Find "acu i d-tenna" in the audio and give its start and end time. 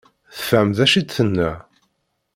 0.83-1.51